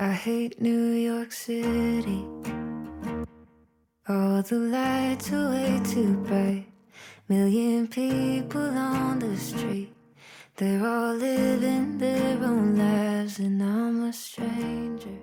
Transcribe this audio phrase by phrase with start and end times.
[0.00, 2.26] I hate New York City.
[4.08, 6.66] All the lights are way too bright.
[7.28, 9.94] Million people on the street.
[10.56, 15.18] They're all living their own lives, and I'm a stranger.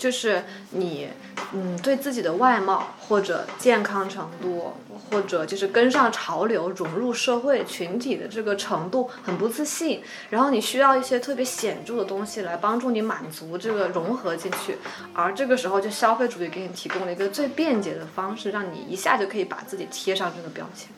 [0.00, 1.08] 就是你，
[1.52, 4.72] 嗯，对自己的外貌或者健康程度，
[5.10, 10.00] 或者就是跟上潮流、融入社会群体的这个程度很不自信，
[10.30, 14.78] 然后你需要一些特别显著的东西来帮助你满足这个融合进去，
[15.12, 20.88] 而这个时候就消费主义给你提供了一个最便捷的方式，让你一下就可以把自己贴上这个标签。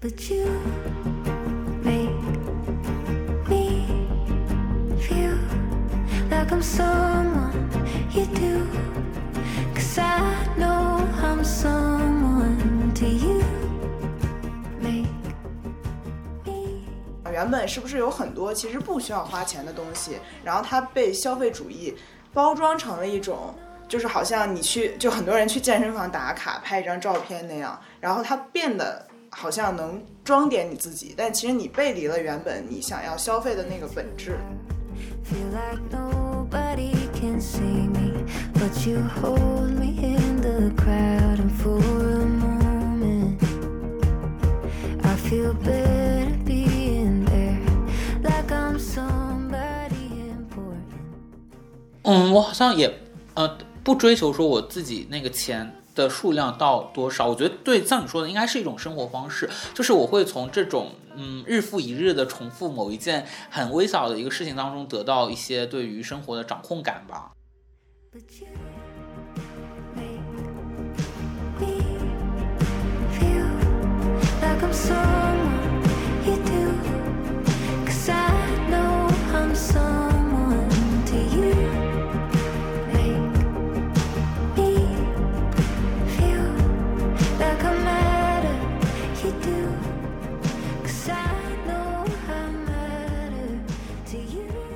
[0.00, 1.13] But you
[6.54, 7.68] I'm someone
[8.12, 8.64] you do.
[9.74, 10.20] Cause I
[10.56, 13.42] know I'm someone to you.
[14.80, 15.08] Make
[16.46, 16.84] me.
[17.32, 21.92] 原本是不是有很多其实不需要花钱的东西，然后它被消费主义
[22.32, 23.52] 包装成了一种，
[23.88, 34.38] 就是好像你去，就很多人去健身房打卡拍一张照片那样，然后它变得好像能装点你自己，但其实你背离了原本你想要消费的那个本质。
[35.24, 35.80] Feel like
[36.54, 38.12] nobody can see me,
[38.54, 43.42] but you hold me in the crowd, and for a moment,
[45.02, 47.60] I feel better being there,
[48.22, 50.94] like I'm somebody important.
[52.02, 52.92] 嗯，我好像也
[53.34, 67.32] 呃不追求说我自己那个钱的数量到多少，我觉得对像你说的，应该是一种生活方式，就是我会从这种嗯日复一日的重复某一件很微小的一个事情当中得到一些对于生活的掌控感吧。
[68.12, 68.22] But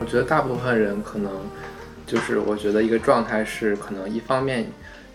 [0.08, 1.30] 觉得大部分人可能
[2.06, 4.66] 就是，我觉得一个状态是，可能一方面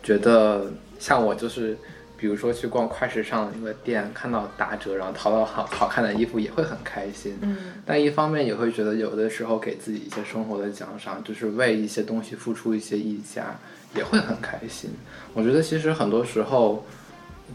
[0.03, 1.75] 觉得像我就是，
[2.15, 7.37] 比如说去逛快时尚的那个店，看到打折，然后淘到好好看的衣服也会很开心。
[7.41, 13.57] 嗯，但一方面也会觉得有的时候给自己一些生活的奖赏，就是为一些东西付出一些溢价，
[13.95, 14.91] 也会很开心。
[15.33, 16.85] 我觉得其实很多时候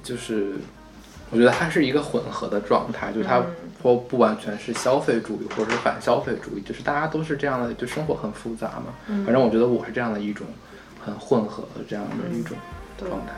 [0.03, 0.55] 就是，
[1.31, 3.43] 我觉得它是一个混合的状态，就是它
[3.82, 8.94] 不不完全是消费主义或者是反消费主义，就是大家都是这样的，就生活很复杂嘛。
[9.24, 10.46] 反正我觉得我是这样的一种
[11.04, 12.56] 很混合的这样的一种
[12.98, 13.32] 状态。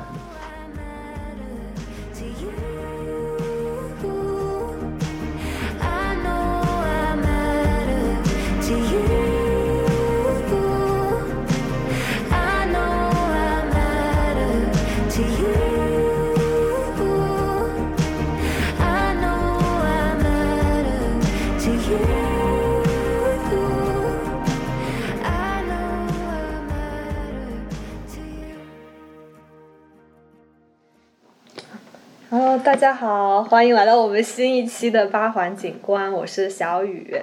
[32.65, 37.17] 大家好，欢迎来到我们新一期的八环景观，我是小雨。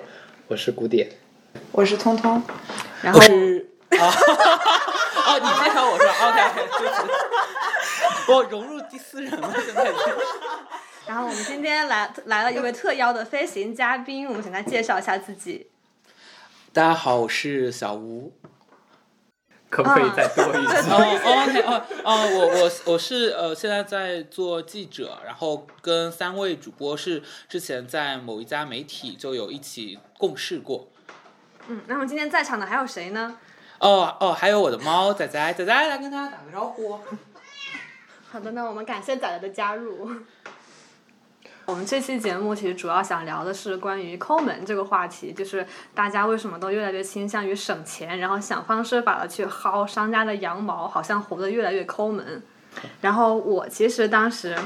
[0.48, 1.08] 我是古典，
[1.72, 2.42] 我是通通，
[3.04, 4.08] 然后我是 啊，
[5.28, 10.14] 哦，你介绍我 是吧？OK OK，对不起，我融入第四人了，现在已经。
[11.06, 15.68] 然后我们今天来来了一位特邀的飞行嘉宾，我们请他介绍一下自己。
[16.74, 18.34] 大家好，我是小吴。
[19.70, 20.90] 可不可以再多一哦些？
[20.90, 30.88] 哦，OK，哦哦，我我我是呃，现在在做记者，然后跟三位主播是之前在某一家媒体就有一起共事过。
[31.68, 33.38] 嗯，那么今天在场的还有谁呢？
[33.80, 36.98] 哦哦，还有我的猫仔仔，仔仔来跟大家打个招呼。
[38.32, 40.10] 好的，那我们感谢仔仔的加入。
[41.68, 52.42] 我们这期节目其实主要想聊的是关于抠门这个话题，就是大家为什么都越来越倾向于省钱，然后想方设法的去薅商家的羊毛，好像活得越来越抠门。
[53.02, 54.58] 然后我其实当时。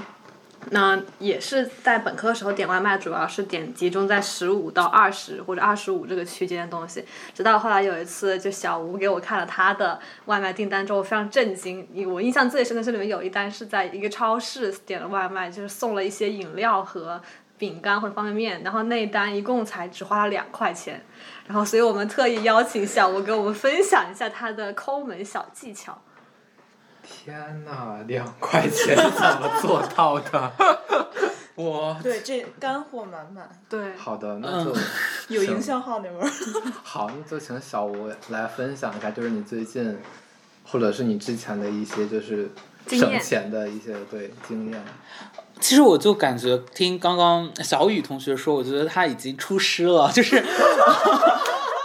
[0.69, 7.03] 那也是在本科的时候点外卖，主要是点集中在十五到二十或者二十五这个区间的东西。
[7.33, 11.87] 直到后来有一次，就小吴给我看了他的外卖订单之后，非常震惊。
[12.07, 17.19] 我印象最深的是里面有一单是在一个超市点了外卖，就是送了一些饮料和
[17.57, 21.03] 饼干或者方便面，然后那一单一共才只花了两块钱。
[21.47, 25.99] 然后，所以我们特意邀请小吴给我们分享一下他的抠门小技巧。
[27.11, 30.51] 天呐，两块钱怎么做到的？
[31.55, 34.73] 我，对，这干货满满，对，好的，那就
[35.27, 36.31] 有营销号那味儿。
[36.81, 39.99] 好，那就请小吴来分享一下，就是你最近，
[40.65, 42.49] 或者是你之前的一些就是
[42.87, 44.81] 省钱的一些对经验。
[45.59, 50.41] 其实我就感觉听刚刚小雨同学说，我觉得他已经出师了，就是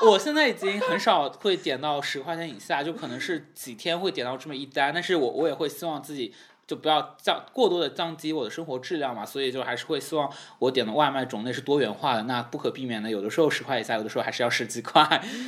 [0.04, 6.34] 我现在已经很少会点到十块钱以下，就可能是几天会点到这么一单，但是我我也会希望自己。
[6.66, 10.28] 就不要降过多的降低我的生活质量嘛，所以就还是会希望
[10.58, 12.25] 我点的外卖种类是多元化的。
[12.25, 15.00] 那不可避免的，有的时候十块以下，有的时候还是要十几块。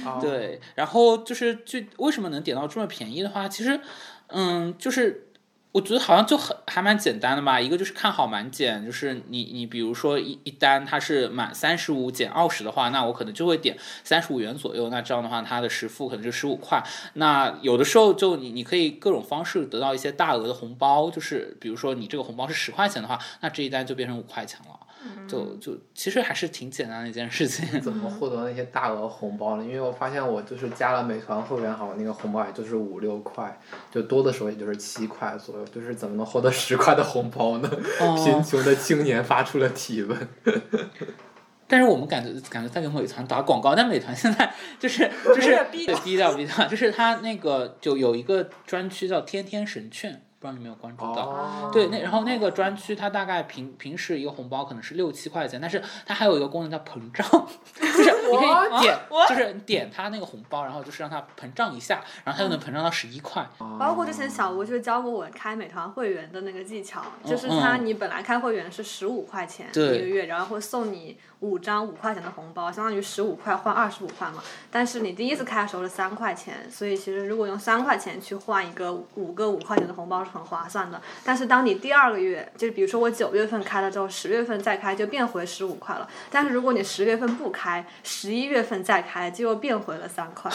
[0.06, 3.81] 哦，对，然后就是就为什么能点到这么便宜的话，其实，
[4.29, 5.28] 嗯，就是
[5.70, 7.61] 我觉得好像就很还蛮简单的吧。
[7.61, 14.88] 一个就是看好满减，就是你你比如说一一单它是满三十五减二十的话，那我可能就会点三十五元左右。
[14.88, 16.82] 那这样的话，它的实付可能就十五块。
[17.15, 24.81] 那有的时候就你你可以各种方式得到一些大额的红包，就是比如说你这个红包是十块钱的话，那这一单就变成五块钱了。
[25.29, 27.81] 就就其实还是挺简单的一件事情。
[27.81, 29.65] 怎么获得那些大额红包呢？
[29.65, 33.61] 因为我发现我就是加了美团会员，好像那个红包也就是五六块，
[33.91, 35.65] 就多的时候也就是七块左右。
[35.67, 37.71] 就是怎么能获得十块的红包呢？
[38.00, 40.29] 哦贫穷的青年发出了提问。
[41.71, 45.99] 但是我们感觉感觉在给美团打广告，但美团现在就是就是低调
[46.35, 51.26] 低调，就是它那个就有一个专区叫天天神券，不知道你有没有关注到？
[51.26, 57.26] 哦，对，那然后那个专区它大概平平时一个红包可能是六七块钱，但是它还有一个功能叫膨胀，
[57.75, 58.99] 就是你可以点，
[59.29, 63.44] 就是你点它那个红包，然后就是让它膨胀一下，然后它就能膨胀到十一块。
[63.79, 74.43] 包括之前小吴就教过我开美团会员的那个技巧，就是嗯他你本来开会员是十五块钱一个月，然后会送你五张五块钱的红包，相当于十五块换二十五块嘛。
[74.70, 81.01] 但是你第一次开的时候是三块钱，所以其实如果用三块钱去换一个五个五块钱的红包是很划算的。
[81.25, 86.09] 但是当你第二个月，就是比如说我九月份开了之后，十月份再开就变回十五块了。
[86.31, 90.51] 但是如果你十月份不开，十一月份再开就又变回了三块。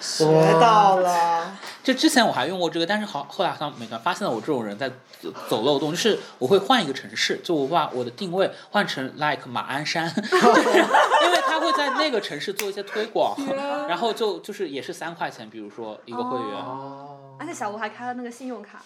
[0.00, 0.24] 学
[0.58, 4.88] 到了，就之前我还用过这个，但是好后来好像美团发现了我这种人在
[5.20, 13.36] 走走漏洞，就是我会换一个城市，就我把我的定位换成 like 马鞍山，就 是因为他会在那个城市做一些推广，
[13.86, 16.56] 然后就就是也是三块钱，比如说一个会员。
[16.56, 18.82] 哦，而且小吴还开了那个信用卡。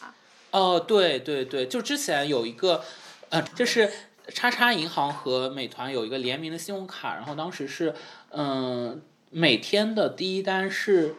[0.53, 2.85] 哦，对对对，就之前有一个，
[3.31, 3.91] 呃，就是
[4.29, 7.93] 叉叉银行和美团有一个联名的信用卡，然后当时是，
[8.31, 11.17] 嗯、每天的第一单是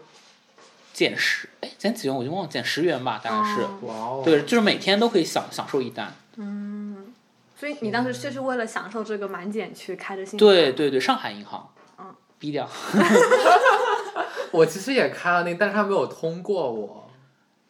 [0.94, 3.64] 减十，哎，减几元我就忘了，减十元吧，大概是。
[3.64, 6.16] 哦哇哦，对，就是每天都可以享享受一单。
[6.38, 7.14] 嗯
[7.60, 10.56] 所以你当时就是为了享受这个满减去开的信用卡？
[10.56, 11.70] 对对对，上海银行。
[11.98, 12.16] 嗯。
[12.40, 12.70] 低调。
[14.52, 17.05] 我其实也开了那个，但是他没有通过我。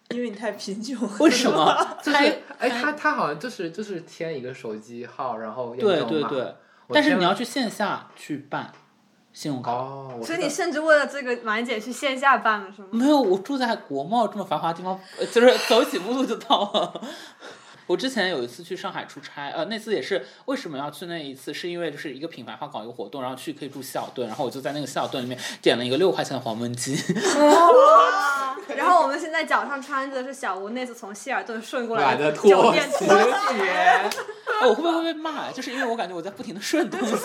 [0.10, 1.16] 因为你太贫穷了。
[1.20, 1.76] 为什么？
[2.02, 6.56] 就是开哎，他他好像就是就是填一个手机号，然后验对证码对对，
[6.90, 8.72] 但是你要去线下去办
[9.34, 9.72] 信用卡。
[9.72, 12.88] 哦，所以你甚至为了这个满减去线下办了是吗？
[12.92, 17.02] 没有，我住在国贸这么繁华的地方，呃就是走几步路就到了。
[17.88, 26.96] 我之前有一次去上海出差，呃，那次也是为什么要去那一次，是因为就是一个品牌方搞一个活动，然后去可以住希尔顿，然后我就在那个希尔顿里面点了一个六块钱的黄焖鸡。
[28.76, 33.16] 然后我们现在脚上穿着的是小吴那次从希尔顿顺过来的酒店鞋拖
[33.54, 33.70] 鞋。
[34.62, 35.52] 哎，我会不会会被骂？
[35.52, 37.14] 就是因为我感觉我在不停的顺东西。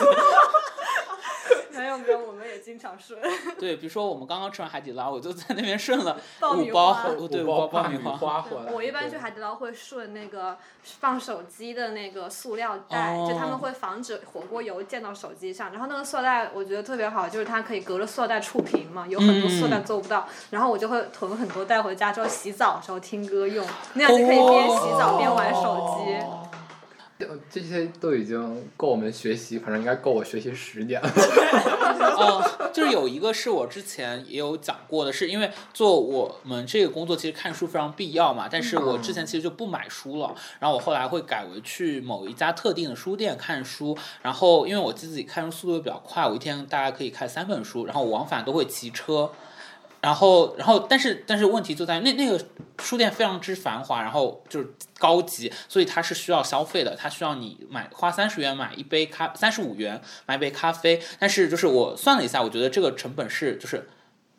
[1.81, 3.19] 没有没有，我们也经常顺。
[3.59, 8.17] 对，比如说我们刚刚吃完海底捞，我就在那边顺了爆米五包花，对，五五包爆米爆米花。
[8.17, 8.73] 花回来。
[8.73, 15.73] 我一般去海底捞会顺那个放手机的那个塑料袋，哦就他们会防止火锅油溅到手机上。
[15.73, 20.29] 然后那个塑料袋我觉得特别好，就是它可以隔着塑料袋触屏嘛，有很多塑料袋做不到。
[20.51, 26.50] 然后我就会囤很多带回家之后洗澡的时候听歌用，那样就可以边洗澡边玩手机。
[27.29, 31.09] 哦这些都已经够我们学习，反正应该够我学习十年了。
[32.17, 38.49] 哦，就是有一个是我之前也有讲过的，是因为做我们这个工作，其实看书非常必要嘛。
[38.51, 43.97] 但是我之前其实就不买书了，然后我后来会改为去某一家特定的书店看书。
[44.23, 49.31] 然后因为我自己看书速度也比较快，我一天大概可以看三本书，然后往返都会骑车。
[50.01, 52.43] 然后，然后，但是，但是问题就在那那个
[52.79, 61.03] 书店非常之繁华，然后就是高级，所以它是需要消费的，它需要你买花三十元买一杯咖，三十五元买一杯咖啡。
[61.19, 63.89] 但是就是我算了一下，我觉得这个成本是就是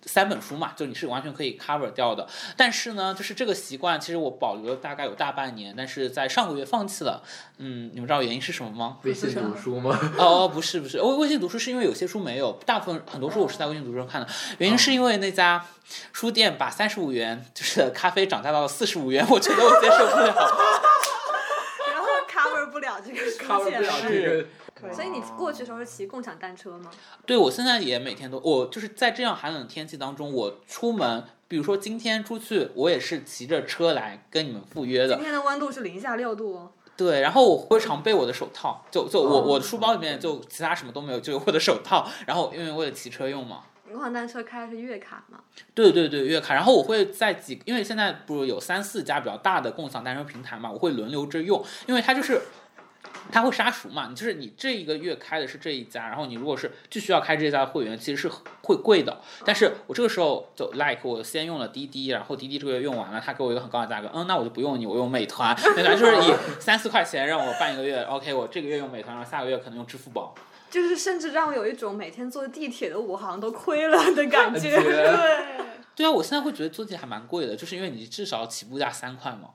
[0.05, 2.27] 三本书嘛，就你是完全可以 cover 掉的。
[2.58, 7.24] 但是呢，就是这个习惯，其实我保留了大概有大半年，但是在上个月放弃了。
[7.58, 8.98] 嗯，你们知道原因是什么吗？
[9.03, 9.98] 微信读书吗？
[10.17, 14.27] 哦，不是不是，微微信读书是因为有些书没有，大部分很多书我是在微信读书上看的。
[14.58, 15.65] 原因是因为那家
[16.12, 20.34] 书店把三十五元就是咖啡涨价到了四十五元， 我觉得我接受不了。
[21.93, 23.46] 然后 cover 不了这个书。
[23.46, 24.46] cover 不了这个。
[24.94, 26.90] 所以你过去的时候是骑共享单车吗？
[27.26, 35.24] 对，我现在也每天都，我就是在这样寒冷的天气当中，我出门，比如说今天出去，我也是骑着车来跟你们赴约的今。
[35.24, 36.72] 天的温度是零下六度哦。
[36.98, 42.08] 对，然后我会常备我的手套，就就我我的书包里面就其他什么都没有，就有我的手套。
[42.26, 43.64] 然后因为为了骑车用嘛。
[43.92, 45.40] 共享单车开的是月卡吗？
[45.74, 46.54] 对对对，月卡。
[46.54, 52.42] 然后我会在几，因为现在不是有三四家比较大的共享单车平台嘛，我会轮流着用，因为它就是。
[53.32, 54.08] 它会杀熟嘛？
[54.10, 58.30] 你就是你这一个月开的是这一家，然后你如果是就需要开这家的会员，其实是
[58.64, 59.22] 会贵的。
[59.46, 70.36] 但是我这个时候就 like 我先用了滴滴，然后滴滴这个月用完了，他给我一个很高的价格，嗯，那我就不用你，我用美团，美团就是以三四块钱让我办一个月，OK，我这个月用美团，然后下个月可能用支付宝。
[70.70, 74.26] 就是甚至让我有一种每天坐地铁的我好像都亏了的。
[74.28, 75.46] 感觉对，
[75.94, 79.50] 对啊，我现在会觉得坐地铁还蛮贵的，就是因为你至少起步价三块嘛。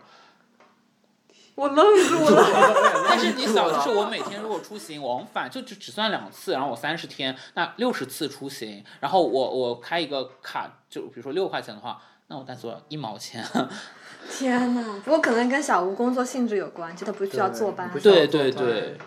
[1.56, 3.04] 我愣住了。
[3.08, 13.44] 但是你想，就是我每天如果出行往返就只只算两次，然后我三十天，那六十次出行，然后我我开一个卡，就比如说六块钱的话，那我再做一毛钱。
[14.30, 17.90] 天呐，不过可能跟小吴工作性质有关，就他不需要坐班。
[18.02, 18.98] 对对对，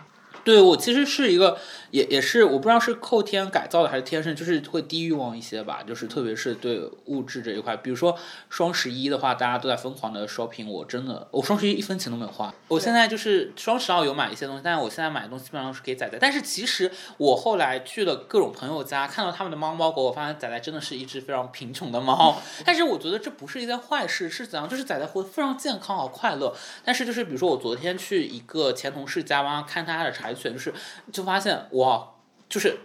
[0.44, 1.58] 对我其实是一个，
[1.92, 8.18] 也也是我不知道是后天改造的还是天生，就是会低欲望一些吧，就是特别是对物质这一块，比如说
[8.50, 24.70] 双十一的话，大家都在疯狂的 shopping，我真的我双十一一分钱都没有花，我现在就是双十二有买一些东西，但是我现在买的东西基本上是给仔仔，但是其实我后来去了各种朋友家，看到他们的猫猫狗，我发现仔仔真的是一只非常贫穷的猫， 但是我觉得这不是一件坏事，是怎样？
[24.70, 30.74] 就是仔仔活得非常健康和快乐，但是就是比如说我昨天去一个前同事家帮他看他家的柴犬，就是
[31.12, 32.12] 就发现哇，
[32.48, 32.78] 就是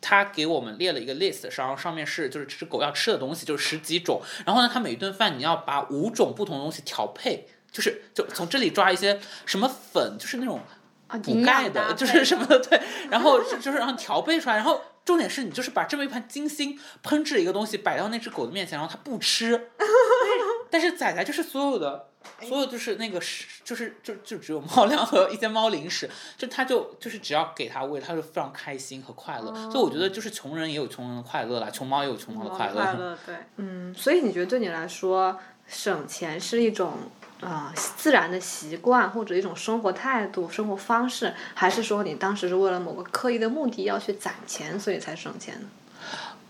[0.00, 7.48] 他给我们列了一个 list，然后上面是就是这只狗要吃的东西，就是十几种，然后呢，它每顿饭你要把五种不同的东西调配。
[7.72, 10.60] 就是就从这里抓一些什么粉，就是那种
[11.06, 19.70] 啊，补钙的，就是什么的，对，然后是就是让它调配出来，然后重点是你就是把这么一盘精心烹制的一个东西摆到那只狗的面前，然后它不吃，
[20.68, 22.09] 但是仔仔就是所有的。
[22.42, 29.52] 所有就是那个食，就是就就只有猫粮和一些猫零食， 就它就就是只要给它喂，它就非常开心和快乐。
[29.70, 32.74] 所以我觉得就是穷人也有穷人的快乐啦，穷猫也有穷猫的快乐。
[32.74, 36.92] 快乐， 对，嗯，所以你觉得对你来说，省钱是一种
[37.40, 45.68] 啊、呃自然的习惯，或者一种生活态度、生活方式，还是说你当时是为了某个刻意的目的要去攒钱，所以才省钱呢？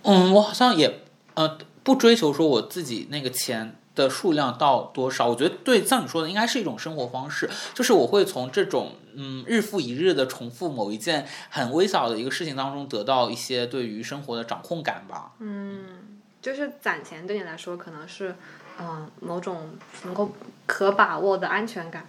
[0.03, 1.03] 嗯，我好像也
[1.35, 15.33] 呃不追求说我自己那个钱的数量到多少，我觉得对像你说的，应该是一种生活方式，就是我会从这种嗯日复一日的重复某一件很微小的一个事情当中得到一些对于生活的掌控感吧。
[15.41, 18.35] 嗯就是攒钱对你来说可能是，
[18.81, 19.71] 嗯、某种
[20.05, 20.33] 能够
[20.67, 22.07] 可把握的安全感。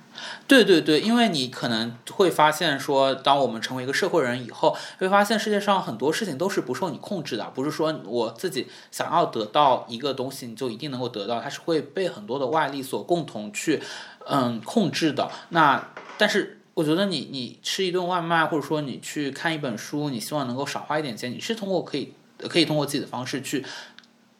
[0.47, 13.81] 对对对，因为你可能会发现说，当我们成为一个社会人以后，会发现世界上很多事情都是不受你控制的，不是说我自己想要得到一个东西，你就一定能够得到，它是会被很多的外力所共同去
[14.25, 15.29] 嗯控制的。
[15.49, 16.57] 那但是。
[16.73, 22.13] 我觉得你你吃一顿外卖，或者说你去看一本书，你希望能够少花一点钱，你是通过可以
[22.47, 23.63] 可以通过自己的方式去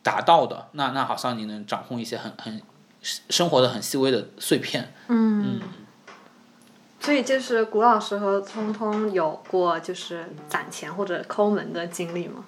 [0.04, 0.68] 达到的。
[0.74, 2.62] 那那好像你能掌控一些很很
[3.02, 4.94] 生活的很细微的碎片。
[5.08, 5.60] 嗯，
[7.00, 12.46] 所以就是古老师和聪聪有过就是攒钱或者抠门的经历吗？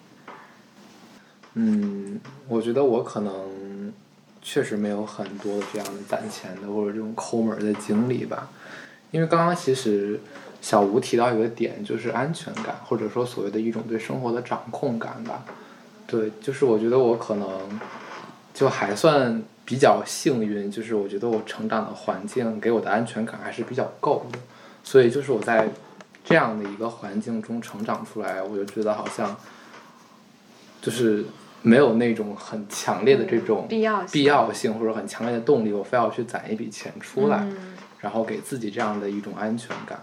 [1.55, 3.93] 嗯，我觉得我可能
[4.41, 8.49] 确实没有很多这样的攒钱的或者这种抠门儿的经历吧，
[9.11, 10.19] 因为刚刚其实
[10.61, 15.45] 小吴提到一个点，就是安全感，或者说所谓的一种对生活的掌控感吧。
[16.13, 17.49] 对，就是我觉得我可能
[18.53, 24.37] 就还算比较幸运，就是我觉得我成长的环境给我的安全感还是比较够的，
[24.83, 25.67] 所以就是我在
[26.23, 29.35] 这样的一个环境中成长出来，我就觉得好像
[30.83, 31.25] 就是
[31.63, 39.99] 没有那种很强烈的这种必要性必要性或者很强烈的动力，我非要去攒一笔钱出来，嗯然后给自己这样的一种安全感。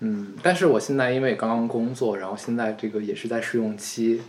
[0.00, 4.22] 嗯，但是我现在因为刚刚工作，然后现在这个也是在试用期，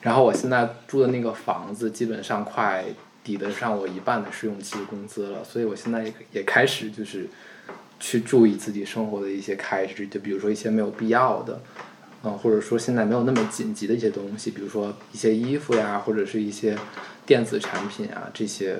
[0.00, 2.84] 然后我现在住的那个房子基本上快
[3.22, 7.28] 抵得上我一半的试用期工资了，所以我现在也也开始就是
[7.98, 11.60] 去注意自己生活的一些开支，就比如说一些没有必要的，
[12.24, 16.76] 嗯，或者说现在没有那么紧急的一些东西，比如说一些衣服呀，或者是一些
[17.26, 18.78] 电子产品啊这些。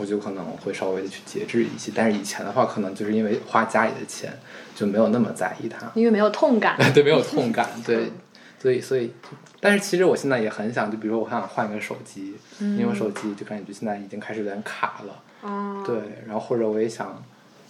[0.00, 4.32] 我就可能会稍微的去节制一些，但是以前的话，可能就是因为花家里的钱，
[4.72, 5.90] 就没有那么在意它。
[5.96, 6.76] 因为没有痛感。
[6.94, 8.12] 对，没有痛感，对，
[8.60, 9.12] 所以所以，
[9.60, 15.96] 但是其实我现在也很想，就比如说我想换一个手机，因为我手机就感觉现在已经开始有点卡了，哦，对，
[16.26, 17.22] 然后或者我也想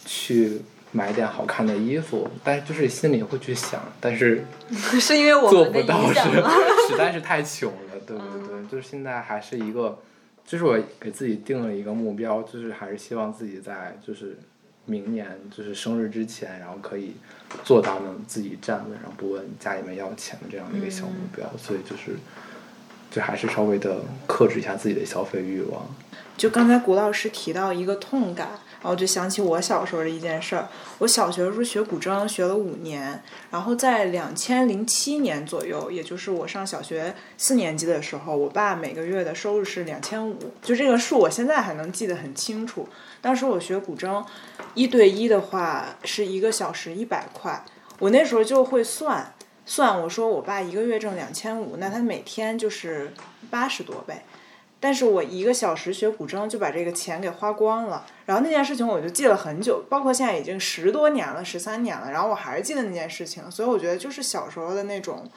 [0.04, 6.20] 去买点好看的衣服，但是就是心里会去想，但是 是因为我做不到是？
[6.88, 8.46] 实在是太穷了，对对嗯。
[8.48, 9.98] 对，就是现在还是一个，
[10.46, 14.38] 就是我给自己定了一个目标，就是还是希望自己在就是
[14.88, 15.26] 明年
[15.56, 17.12] 就是生日之前，然后可以
[17.62, 22.16] 做到能自己站稳，然后不问家里面要钱的这样的一个小目标，所以就是
[23.10, 25.86] 就还是稍微的克制一下自己的消费欲望。
[26.36, 28.48] 就刚才谷老师提到一个痛感，
[28.80, 30.68] 然后就想起我小时候的一件事儿。
[30.98, 42.88] 我小学的时候学古筝，学了五年，然后在两千零七年左右，也就是我上小学四年级的时候，我爸每个月的收入是两千五，就这个数我现在还能记得很清楚。
[43.20, 44.24] 当时我学古筝，
[44.74, 47.64] 一对一的话是一个小时一百块，
[47.98, 49.34] 我那时候就会算
[49.66, 53.12] 算，我说我爸一个月挣两千五，那他每天就是
[53.50, 54.24] 八十多呗。
[54.80, 65.28] 但是我一个小时学古筝就把这个钱给花光了，然后那件事情我就记了很久，包括现在已经十多年了，十三年了，然后我还是记得那件事情，所以我觉得就是小时候的那种，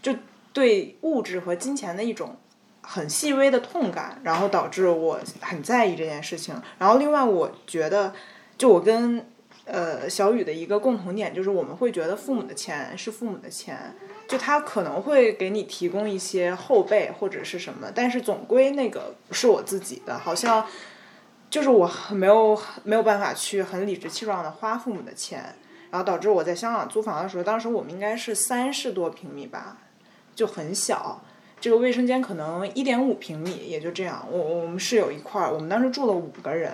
[0.00, 0.14] 就
[0.52, 2.36] 对物质和金钱的一种
[2.80, 6.60] 很细微的痛感，然后导致我很在意这件事情。
[6.78, 8.14] 然后另外我觉得，
[8.56, 9.26] 就我跟
[9.66, 13.94] 呃小雨的一个共同点就是，我们会觉得父母的钱是父母的钱。
[14.30, 20.64] 就他可能会给你提供一些后备或者是什么，但是总归那个是我自己的，好像
[21.50, 25.56] 就是我很没有没有办法去很理直气壮的花父母的钱，
[25.90, 29.78] 然后导致我在香港租房的时候，当时我们应该是三十多平米吧，
[30.36, 31.20] 就很小，
[31.60, 34.24] 这个卫生间可能一点五平米，也就这样。
[34.30, 36.70] 我我们室友一块儿，我们当时住了五个人。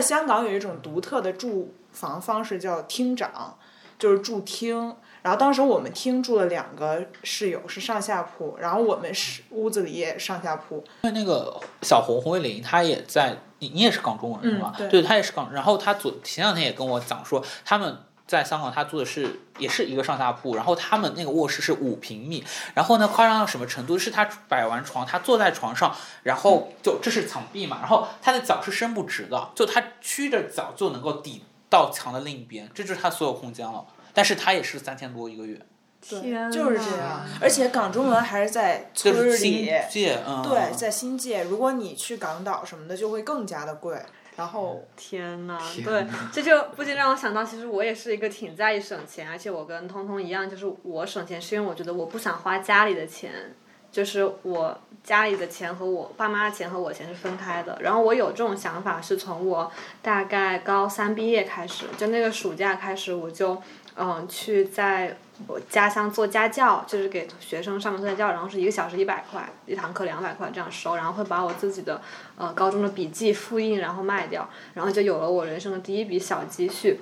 [0.00, 3.56] 香港有一种独特的住房方式叫厅长，
[3.96, 4.96] 就是住厅。
[5.22, 10.84] 然后当时我们厅住了两个室友，是上下铺，然后我们是屋子里也上下铺。
[11.02, 14.72] 因为那个小红红卫林，他也在，你你也是港中文是吧？
[14.78, 22.42] 嗯对他也是港，然后他昨前两天也跟我讲说，他们在香港他住的是也是一个上下铺，然后他们那个卧室是五平米，
[22.74, 23.98] 然后呢夸张到什么程度？
[23.98, 33.84] 是他摆完床，他坐在床上，然后就这是墙壁嘛，然后他的脚是伸不直的，就他屈着脚就能够抵到墙的另一边，这就是他所有空间了。
[34.12, 35.60] 但是他也是三千多一个月，
[36.00, 41.44] 天就是这样，而且港中文还是在村儿里，界，嗯，对，在新界。
[41.44, 44.00] 如果你去港岛什么的，就会更加的贵。
[44.36, 53.54] 然后天呐，对，这就不禁让我想到，其实我也是一个挺在意省钱，而且我跟通通一样，就是我省钱是因为我觉得我不想花家里的钱，
[53.92, 57.76] 就是我家里的钱和我爸妈的钱和我钱是分开的。
[57.82, 59.70] 然后我有这种想法是从我
[60.00, 63.60] 大概高三毕业开始，就那个暑假开始，我就
[64.02, 72.00] 嗯去在我家乡做家教，就是给学生上门做家教，然后是一个小时一百块，一堂课两百块这样收，然后会把我自己的
[72.36, 77.00] 呃高中的笔记复印，然后卖掉，然后就有了我人生的第一笔小积蓄。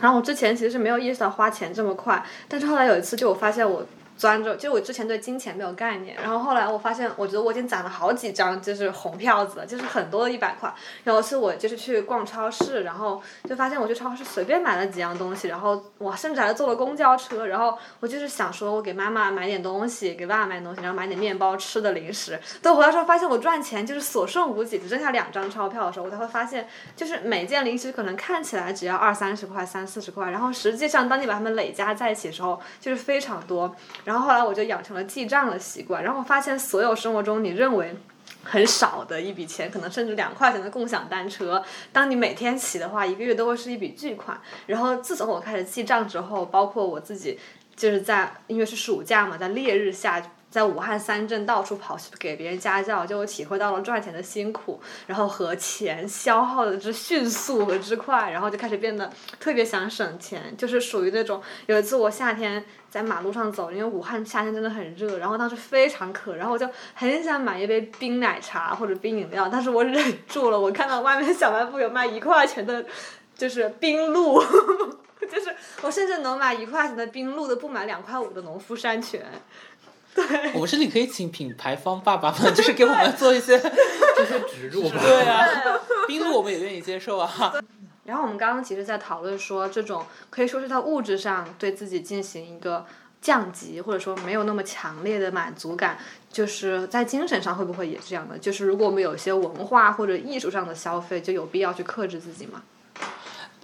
[0.00, 3.86] 然后我之前其实是没有意识到花钱这么快，但是后来有一次就我发现我
[4.20, 10.70] 钻着，就我之前对金钱没有概念，然后后来我发现，我觉得我已经攒了好几张就是红票子了，就是很多一百块。
[11.04, 22.38] 然后是我就是去逛超市，然后就发现我去超市随便买了几样东西，然后我甚至还坐了公交车，然后我就是想说我给妈妈买点东西，给爸爸买东西，然后买点面包吃的零食。
[22.60, 33.74] 等回来之后发现我赚钱就是所剩无几，只剩下两张钞票的时候，我才会发现，就是每件零食可能看起来只要二三十块、三四十块，然后实际上当你把它们累加在一起的时候，就是非常多。
[34.10, 37.94] 然后后来我就养成了记账的习惯，然后发现所有生活中你认为
[38.42, 44.36] 很少的一笔钱，可能甚至两块钱的共享单车，当你每天骑的话，一个月都会是一笔巨款。
[44.66, 47.38] 然后自从我开始记账之后，包括我自己
[47.76, 50.20] 就是在因为是暑假嘛，在烈日下。
[50.50, 72.84] 在武汉三镇到处跑去给别人家教，就体会到了赚钱的辛苦，然后和钱消耗的之迅速和之快，然后就开始变得特别想省钱，就是属于那种有一次我夏天在马路上走，因为武汉夏天真的很热，然后当时非常渴，然后我就很想买一杯冰奶茶或者冰饮料，但是我忍住了，我看到外面小卖部有卖一块钱的，
[73.36, 74.42] 就是冰露。
[75.30, 79.24] 就是我甚至能买一块钱的冰露的，不买两块五的农夫山泉。
[80.54, 85.46] 我们甚至可以请品牌方爸爸们，就是给我们做一些这 些植入吧，对啊，
[86.06, 87.54] 冰露我们也愿意接受啊。
[88.04, 92.84] 然后我们刚刚其实，在讨论说，这种可以说是在物质上对自己进行一个
[93.20, 95.96] 降级，或者说没有那么强烈的满足感，
[96.32, 98.36] 就是在精神上会不会也这样的？
[98.38, 102.62] 就是如果我们有一些文化或者艺术上的消费，就有必要去克制自己吗？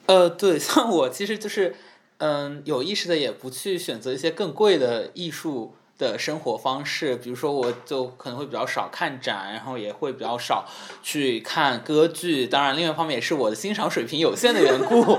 [0.06, 1.74] 呃，对， 像我其实就是，
[2.18, 10.66] 嗯，有意识的也不去选择一些更贵的艺术的生活方式，比如说我就可能会比较少看展，然后也会比较少
[11.02, 12.46] 去看歌剧。
[12.46, 15.18] 当然，另外一方面也是我的欣赏水平有限的缘故。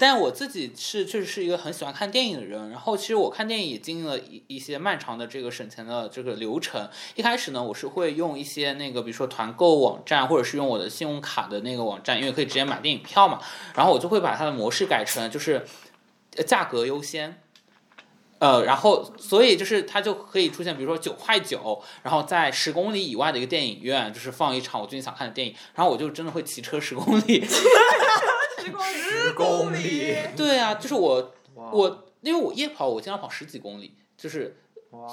[0.00, 6.90] 但我自己是确实是一个很喜欢看电影的人，然后其实我看电影也经历了一一些漫长的这个省钱的这个流程。
[7.14, 13.38] 一开始呢，我是会用一些那个比如说团购网站，或者是用我的信用卡的那个网站，因为可以直接买电影票嘛，
[13.76, 15.64] 然后我就会把它的模式改成就是
[16.44, 17.40] 价格优先。
[18.38, 27.44] 呃，然后所以就是它就可以出现，比如说九块九，然后在十公里以外的一个电影院，就是放一场我最近想看的电影，然后我就真的会骑车十公里。
[28.92, 34.56] 十公里，对啊，就是我我因为我夜跑，我经常跑十几公里，就是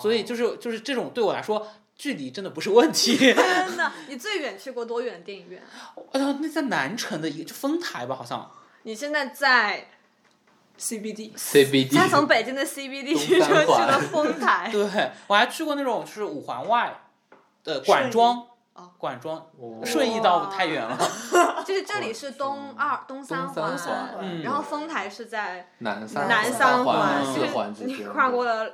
[0.02, 3.18] 所以就是就是这种对我来说距离真的不是问题。
[3.18, 5.64] 真的， 你最远去过多远的电影院？
[6.12, 8.52] 哎呀，那在南城的一个就丰台吧，好像。
[8.84, 9.90] 你现在在，
[10.80, 17.02] CBD，CBD，他从北京的 CBD 东去去了丰台，对，我还去过那种就是五环外
[17.64, 18.48] 的管庄。
[18.74, 18.92] 哦。
[18.98, 19.38] 管庄。
[19.58, 19.82] 哦。
[19.86, 20.98] 顺义到太远了，
[21.66, 23.78] 就是这里是东二东三环。
[24.20, 24.42] 嗯。
[24.42, 27.24] 然后丰台是在南三南三环，
[27.86, 28.70] 你，跨过了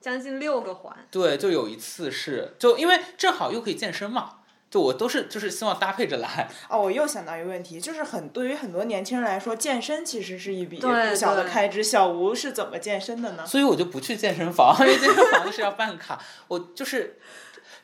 [0.00, 0.96] 将近六个环。
[1.10, 4.36] 对，就有一次是就因为正好又可以健身嘛，
[4.74, 11.80] 就我都是就是希望搭配着来，哦，我又想到一个问题，就是很对于很多年轻人来说，健身其实是一笔不小的开支。
[11.80, 13.46] 小吴是怎么健身的呢？
[13.46, 17.20] 所以我就不去健身房，因为健身房是要办卡，我就是。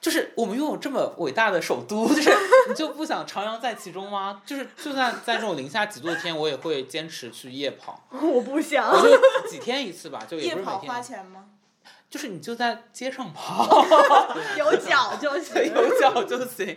[0.00, 2.30] 就是我们拥有这么伟大的首都，就是
[2.68, 4.40] 你就不想徜徉在其中吗？
[4.46, 10.92] 就是就算在这种零下几度的天，我也会坚持去夜跑，我不想我就几天一次吧，就也夜跑不是每天。
[10.94, 11.44] 花钱吗？
[12.10, 13.86] 就是你就在街上跑，
[14.58, 15.72] 有脚就行。
[15.72, 16.76] 有脚就行。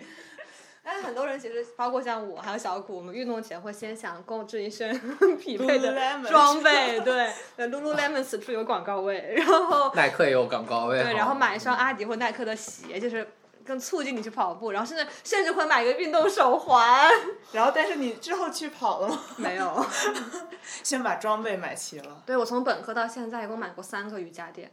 [0.86, 4.94] 但是很多人其实，包括像我还有小谷，我们运动前会先想购置一身
[5.40, 5.94] 匹配的
[6.30, 13.26] 装备，对呃，Lululemon 此处有广告位，然后耐克也有广告位，对，然后买一双阿迪或耐克的鞋，就是
[13.66, 17.10] 更促进你去跑步，然后甚至甚至会买一个运动手环。
[17.54, 19.20] 然后，但是你之后去跑了吗？
[19.38, 19.86] 没有，
[20.84, 22.22] 先把装备买齐了。
[22.26, 24.70] 对我从本科到现在一共买过三个瑜伽垫，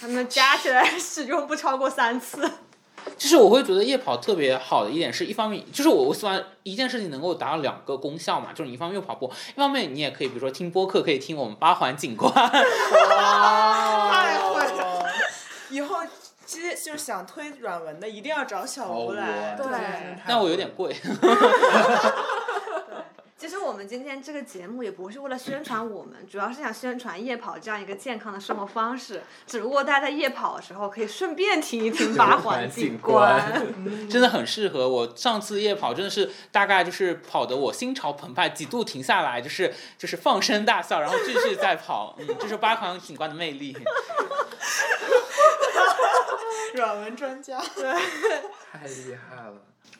[0.00, 2.50] 他们加起来 使用不超过三次。
[3.16, 12.30] 就是我会觉得夜跑特别好的一点是，一方面就是我我喜欢一件事情能够达到两个功效嘛，就是你一方面又跑步，一方面你也可以比如说听播客，可以听我们八环景观。
[12.34, 12.52] 太
[14.42, 15.06] 会了！
[15.70, 15.96] 以后
[16.44, 19.56] 其实就是想推软文的，一定要找小吴来。
[19.56, 19.66] 对
[20.26, 20.94] 但我有点贵。
[23.38, 29.22] 其实我们今天这个节目也不是为了宣传我们，主要是想宣传夜跑这样一个健康的生活方式。
[29.46, 33.40] 只不过大家在夜跑的时候可以顺便听一听八环景观。
[34.10, 35.14] 真的很适合我。
[35.14, 42.16] 上次夜跑真的是大概就是跑得我心潮澎湃，几度停下来，就是就是放声大笑，然后继续再跑。
[42.18, 43.78] 嗯，这是八环景观的魅力。
[46.74, 47.62] 软文专家。
[47.76, 47.84] 对
[48.72, 49.54] 太厉害了。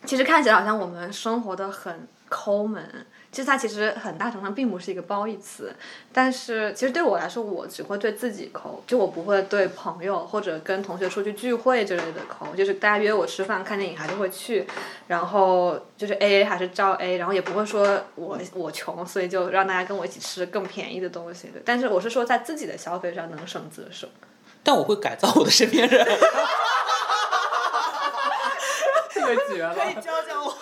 [0.04, 5.74] 其实看起来好像我们生活的很抠门，其实它其实很大程度上并不是一个褒义词。
[6.12, 12.54] 但是其实对我来说，我只会对自己抠，就我不会对朋友或者跟同学出去聚会之类的抠。
[12.56, 14.66] 就是大家约我吃饭、看电影还是会去，
[15.06, 21.48] 然后就是 A A 还是照 A，然后也不会说我我穷，所以就让大家跟我一起吃更便宜的东西。
[21.48, 24.08] 对，但是我是说在自己的消费上能省则省。
[24.64, 26.06] 但我会改造我的身边人。
[29.10, 30.52] 这个绝了， 可以教教我。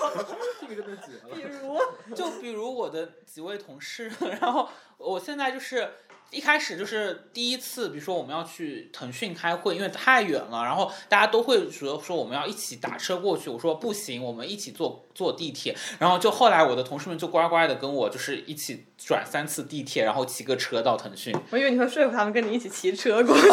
[0.69, 1.35] 这个真的绝了。
[1.35, 1.79] 比如，
[2.15, 5.89] 就比如我的几位同事， 然后我现在就是
[6.31, 23.49] 一开始就是第一次，比如说我们要去腾讯开会，因为太远了，然后大家都会说说我们要一起打车过去，我说不行，我们一起坐坐地铁，然后就后来我的同事们就乖乖的跟我就是一起转三次地铁，然后骑个车到腾讯，我以为你会说服他们跟你一起骑车过去。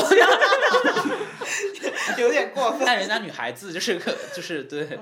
[2.18, 2.84] 有点过分。
[2.86, 5.00] 但人家女孩子就是可就是对，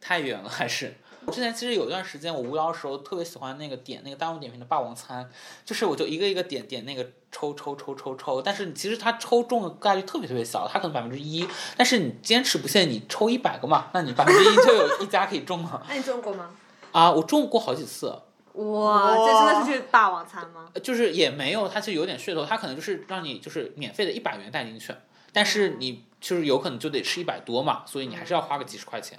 [0.00, 0.94] 太远了还是。
[1.26, 5.28] 我之前其实有一段时间，我无聊的时候特别喜欢那个点那个大众点评的霸王餐，
[5.64, 11.44] 就是我就一个一个点点那个抽抽抽抽抽，但是其实它抽中的概率特别特别小，它可能百分之一，
[11.76, 16.50] 但是你坚持不懈，你抽一百个嘛，那你百分之一就有一家可以中了 那你中过吗？
[16.92, 17.10] 啊！
[17.10, 18.06] 我中过好几次，
[18.52, 20.70] 哇，这真的是去霸王餐吗？
[20.80, 24.94] 就是也没有，它是有点噱头，它可能就是让你就是免费的一百元带进去，
[25.32, 29.18] 但是你就是有可能就得吃一百多嘛，所以你还是要花个几十块钱。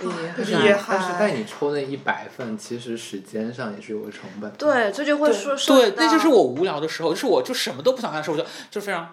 [0.00, 4.50] 厉但是但是带你抽那一百份，其实时间上也是有个成本。
[4.52, 9.10] 对，这就会说对，那就是我无聊的时候，就是我就什么都不想干的时候，我就就非常。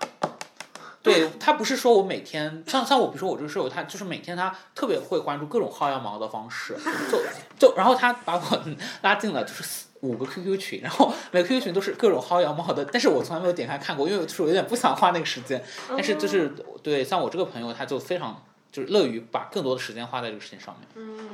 [1.02, 6.74] 对他不是说我每天像像我，比如说我这个室友，他就是每天他特别会关注各种薅羊毛的方式，
[7.12, 7.22] 就
[7.60, 8.63] 就然后他把我
[9.04, 15.62] 拉进了就是四五个 QQ 群，然后每个 QQ 群都是各种薅羊毛的，但是我从来没有点开看过，因为就是我有点不想花那个时间。
[15.89, 18.41] 但是就是对像我这个朋友，他就非常
[18.73, 20.89] 就是乐于把更多的时间花在这个事情上面。
[20.95, 21.29] 嗯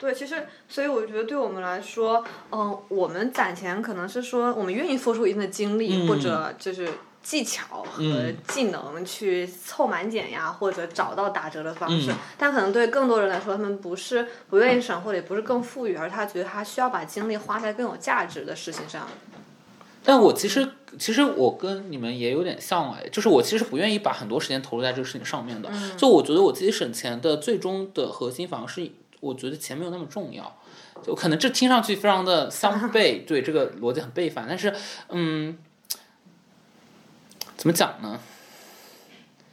[0.00, 6.88] 对，其实，所以我觉得对我们来说，嗯、我们攒钱可能是说我们愿意付出一定的精力，或者就是
[7.20, 12.12] 技巧和嗯技能去凑满减呀，或者找到打折的方式。
[12.12, 19.08] 嗯但可能对更多人来说，他们不是不愿意省，或者也不是更富裕，而他觉得他需要把精力花在更有价值的事情上。
[20.08, 20.66] 但我其实
[20.98, 25.70] 其实我跟你们也有点像哎，就是我其实不愿意把很多时间投入在这个事情上面的。
[25.98, 28.90] 就我觉得我自己省钱的最终的核心反而是，
[29.20, 30.56] 我觉得钱没有那么重要。
[31.04, 34.74] 就可能这听上去非常的 相悖，对这个逻辑很背反，但是
[35.10, 35.58] 嗯，
[37.58, 38.18] 怎么讲呢？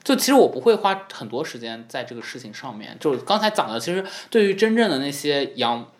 [0.05, 2.95] 就其实我不会花很多时间在这个事情上面。
[2.97, 5.91] 就刚才讲的，其实对于真正的那些羊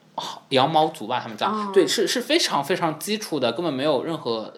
[0.49, 4.54] 羊毛族吧，他们讲，对，是是非常非常基础的，根本没有任何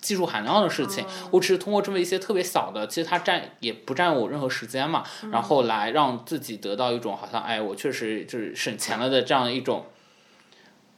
[0.00, 1.04] 技术含量的事情。
[1.30, 9.86] 我只是通过这么一些特别小的，其实它占也不占我任何时间嘛，然后来让自己得到一种好像哎，我确实就是省钱了的这样一种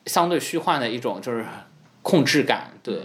[0.06, 1.44] 相对虚幻的一种就是
[2.02, 3.02] 控制感，对。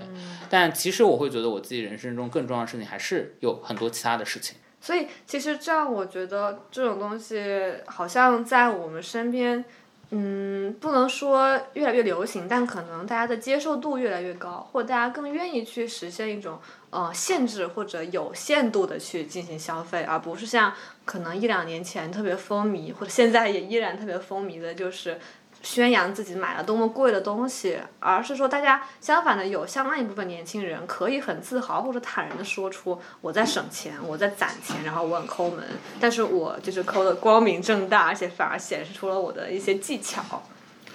[0.49, 4.57] 但其实我会觉得我自己人生中更重要的事情还是有很多其他的事情。
[4.79, 7.43] 所以其实这样，我觉得这种东西
[7.87, 9.65] 好像在我们身边，
[10.09, 25.19] 嗯，不能说越来越流行，但可能大家的接受度越来越高，或大家更愿意去实现一种呃限制或者有限度的去进行消费，而不是像可能一两年前特别风靡，或者现在也依然特别风靡的，就是。
[25.61, 35.63] 宣扬自己买了多么贵的东西，而是说大家相反的有相当一部分年轻人可以很自豪或者坦然的说出我在省钱，我在攒钱，然后我很抠门，
[35.99, 40.23] 但是我就是抠的光明正大，而且反而显示出了我的一些技巧。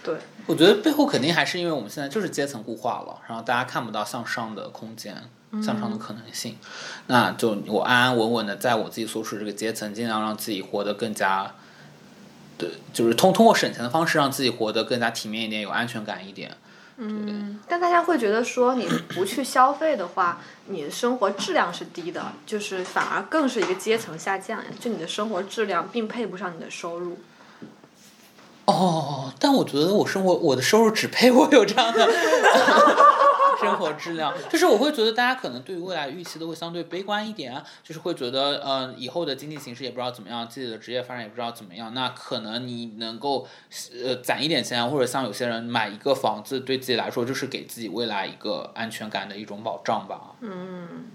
[0.05, 5.15] 对，我觉得背后肯定还是因为我们现在就是阶层固化了，然后大家看不到向上的空间、
[5.63, 6.57] 向上的可能性。
[7.07, 11.55] 那就我安安稳稳的在我自己所处这个阶层，尽量让自己活得更加，
[12.63, 16.57] 对，就是通通过省钱的方式让自己活得更加体面一点，有安全感一点。
[16.97, 27.19] 嗯但大家会觉得说你不去消费的话，你的生活质量是低的，就是反而更是一个阶层下降呀，就你的生活质量并配不上你的收入。
[28.67, 32.07] 哦，但我觉得我生活我的收入只配我有这样的
[33.63, 43.47] 生活质量，就是我会觉得大家可能对于未来预期都会相对悲观一点，就是会觉得呃以后的经济形势也不知道怎么样，自己的职业发展也不知道怎么样，那可能你能够
[44.05, 50.33] 呃攒一点钱，或者像有些人买一个房子，对自己来说就是给自己未来一个安全感的一种保障吧。
[50.41, 51.07] 嗯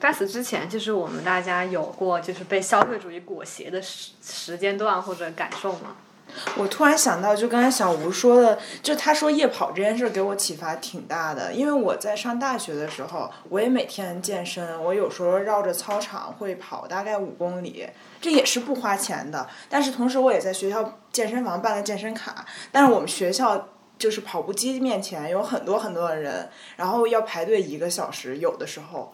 [0.00, 5.94] 在此之前，就是我们大家有过就是被消费主义裹挟的时时间段或者感受吗？
[6.56, 11.52] 我突然想到，就刚才小吴说的，就他说夜跑这件事给我启发挺大的。
[11.52, 17.88] 因为我在上大学的时候，我也每天健身，我有时候绕着操场会跑大概五公里，
[18.20, 19.48] 这也是不花钱的。
[19.68, 23.68] 但是同时，我也在学校健身房办了健身卡，但是我们学校
[23.98, 29.12] 就是跑步机面前有很多很多的人，然后要排队一个小时，有的时候。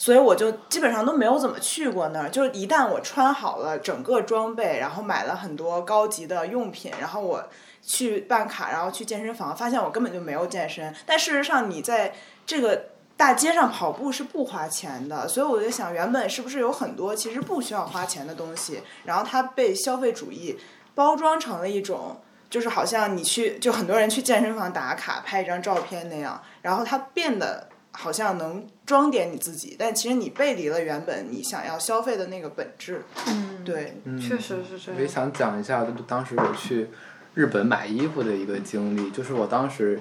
[0.00, 2.30] 所以我就基本上都没有怎么去过那儿。
[2.30, 7.46] 就一旦我穿好了整个装备，然后买了很多高级的用品，然后我
[7.82, 10.94] 去办卡，然后去健身房，发现我根本就没有健身。
[11.04, 12.14] 但事实上，你在
[12.46, 15.28] 这个大街上跑步是不花钱的。
[15.28, 20.58] 所以我就想，原本是不是有很多其实不需要花钱的东西，然后它被消费主义
[20.94, 22.18] 包装成了一种。
[22.48, 33.02] 就是好像你去，就很多人去健身房打卡拍一张照片那样，然后它变得好像能装点你自己，但其实你背离了原本你想要消费的那个本质。
[33.26, 35.08] 嗯，对，确实是这我也样。
[35.08, 36.88] 想讲一下，就当时我去
[37.34, 40.00] 日本买衣服的一个经历，就是我当时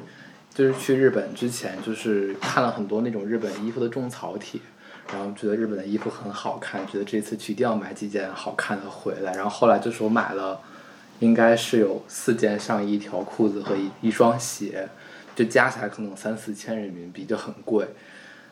[0.54, 4.62] 就是去日本之前，就是看了很多那种日本衣服的种草帖，
[5.12, 9.34] 然后觉得日本的衣服很好看，觉得这次去一定要买几件好看的回来。
[9.34, 10.60] 然后后来就是我买了，
[11.19, 14.88] 应该是有四件上衣、一条裤子和一一双鞋，
[15.39, 17.88] 就加起来可能三四千人民币，就很贵。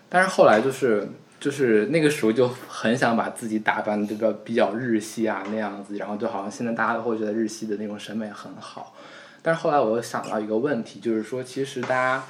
[0.08, 1.06] 但是后来就是
[1.38, 8.95] 就是那个时候就很想把自己打扮的比较比较日系啊那样子，然后就好像现在大家都会觉得日系的那种审美很好。
[9.41, 12.23] 但是后来我又想到一个问题，就是说其实大家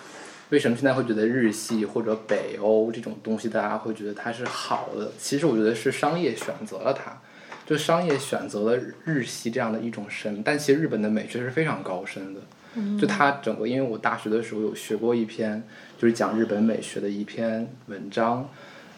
[0.49, 5.11] 为什么现在会觉得日系或者北欧这种东西大家会觉得它是好的？
[5.19, 7.15] 其实我觉得是商业选择了它。
[7.67, 12.39] 就商业选择了日系这样的一种审美，但其实日本的美学是非常高深的。
[12.99, 15.63] 就它整个，因为我大学的时候有学过一篇，
[15.97, 18.49] 就是讲日本美学的一篇文章，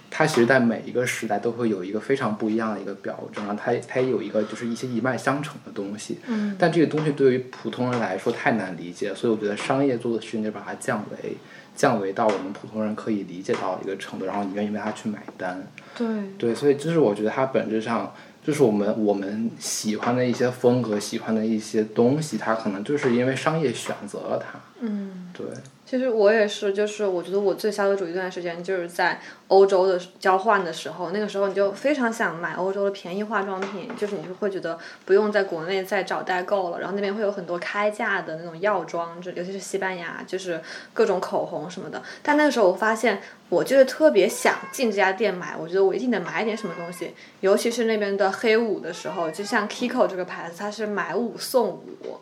[0.10, 6.18] 它其实在每一个时代都会有一个非常不一样的一个表征，然后它它也有一个就是一些一脉相承的东西。
[6.28, 6.56] 嗯。
[6.58, 11.38] 但这个东西对于普通人来说太难理解，所以我觉得商业做的事情就把它降维，
[11.76, 15.66] 降维到我们普通人可以理解到一个程度，然后你愿意为它去买单。
[15.98, 18.14] 对，对，所以就是我觉得它本质上，
[18.50, 24.60] 就就是我们我们喜欢的一些风格，喜欢的一些东西，它可能就是因为商业选择了它。
[24.82, 25.46] 嗯，对，
[25.90, 40.62] 其实我也是，就是我觉得我最消费主义这段时间就是在欧洲的交换的时候，那个时候你就非常想买欧洲的便宜化妆品，就是你就会觉得不用在国内再找代购了，然后那边会有很多开价的那种药妆，就尤其是西班牙，就是
[40.94, 42.00] 各种口红什么的。
[42.22, 52.20] 但那个时候我发现，我就是特别想进这家店买，我觉得我一定得买点什么东西，尤其是那边的黑五的时候，就像 Kiko 这个牌子，它是买五送五。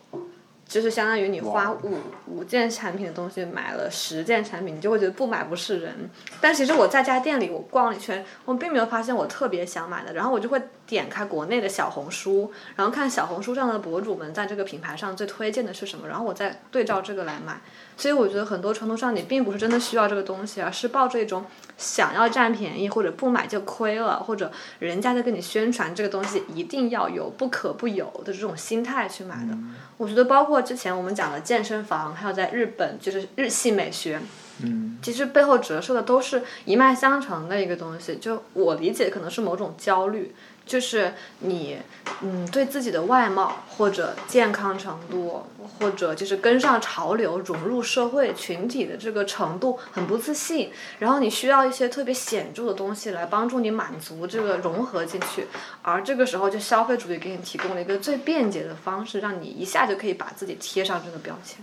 [0.67, 6.09] 就是相当于你花五五件产品的东西买了十件产品，你就会觉得不买不是人。
[6.41, 17.61] 但其实我在家店里我逛了一圈，我并没有发现我特别想买的，然后我就会点开国内的小红书，然后看小红书上的博主们在这个品牌上最推荐的是什么，然后我再对照这个来买。
[17.97, 21.45] 所以我觉得很多程度上你并不是真的需要这个东西，而是抱着一种
[21.77, 29.57] 想要占便宜或者不买就亏了，或者人家在跟你宣传这个东西一定要有不可不有的这种心态去买的。
[29.97, 34.21] 我觉得包括之前我们讲的健身房，还有在日本就是日系美学，
[34.61, 38.17] 嗯，其实背后折射的都是一脉相承的一个东西。
[38.17, 40.35] 就我理解，可能是某种焦虑。
[40.67, 41.77] 就是你，
[42.21, 45.43] 嗯，对自己的外貌或者健康程度，
[45.79, 55.47] 或者就是跟上潮流、融入社会群体的这个程度很不自信，然后你需要一些特别显著的东西来帮助你满足这个融合进去，
[55.81, 61.57] 而这个时候就消费主义给你提供了一个最便捷的方式，让你一下就可以把自己贴上这个标签。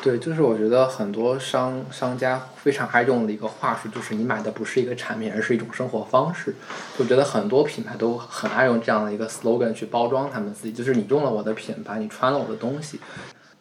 [0.00, 6.56] 对，就是我觉得很多商商家非常爱用的一个话术，就是你买的不是一个产品，而是一种生活方式。
[6.98, 12.98] 我觉得很多品牌都很爱用这样的一个 slogan 去包装他们自己，就是你用了我的品牌，你穿了我的东西，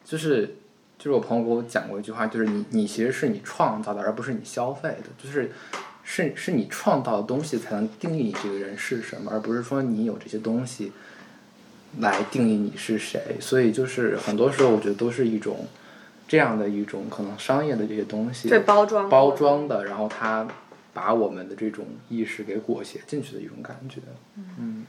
[0.03, 0.55] 就是
[0.97, 5.51] 就是我朋友给我讲过一句话，就是你你其实是你创造的，而不是你消费的，就是
[6.03, 10.91] 是是你创造的东西才能定义你这个人是什么，而不是说你有这些东西
[11.99, 13.37] 来定义你是谁。
[13.39, 15.67] 所以就是很多时候我觉得都是一种。
[16.31, 20.47] 这样的一种可能商业的这些东西，对包装包装的，然后它
[20.93, 23.99] 把我们的这种意识给裹挟进去的一种感觉，
[24.57, 24.85] 嗯，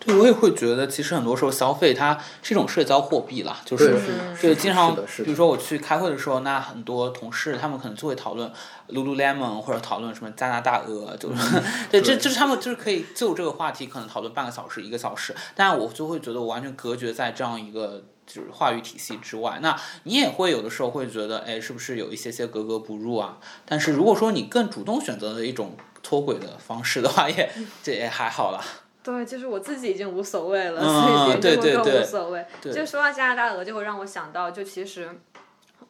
[0.00, 3.98] 对我也会觉得，其实很多时候消费它是一种社交货币啦，就是
[4.40, 8.50] 对经常，比如说我去开会的时候，那很多同事他们可能就会讨论
[8.88, 11.60] Lululemon 或者讨论什么加拿大鹅，就是
[11.92, 18.04] 对，这就是他们就是可以就这个话题可能讨论半个小时一个小时，但我就会觉得我完全隔绝在这样一个。
[18.26, 23.38] 就是话语体系之外，那你也会有的时候会觉得，哎，是不是有一些些格格不入啊？
[23.64, 27.50] 但是如果说你更主动选择的一种脱轨的方式的话，也
[27.82, 28.62] 这也还好啦。
[29.02, 32.46] 对，就是我自己已经无所谓了，嗯所以别人就会更对对对无所谓。
[32.60, 35.10] 对就说到加拿大鹅，就会让我想到，就其实。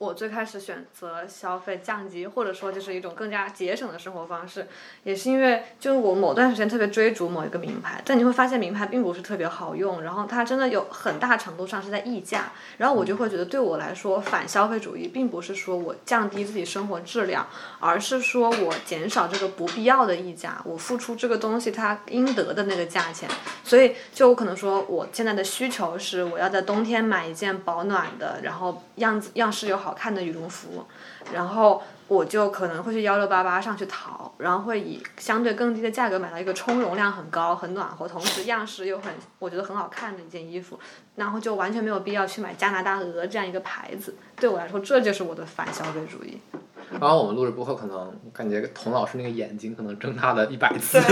[0.03, 4.67] 我最开始选择消费降级，或者说就是一种更加节省的生活方式，
[5.05, 17.47] 也是因为就是我某段时间特别追逐某一个名牌，但你会发现名牌并不是特别好用，然后它真的有很大程度上是在溢价，然后我就会觉得对我来说反消费主义并不是说我降低自己生活质量，
[17.79, 23.29] 而是说我减少这个不必要的溢价，我付出这个东西它应得的那个价钱，
[23.62, 30.87] 所以就我可能说我现在的需求是我要在冬天买一件保暖的，然后样子样式又好看的羽绒服，
[31.33, 40.78] 然后我就可能会去幺六八八上去淘，然后会以相对更低的价格买到一个充绒量很高、很暖和，同时样式又很我觉得很好看的一件衣服，
[41.16, 44.14] 然后就完全没有必要去买加拿大鹅这样一个牌子。
[44.37, 46.38] 对我来说，这就是我的反消费主义。
[47.00, 51.00] 然后我们录着播客，可能感觉童老师那个眼睛可能睁大了一百次。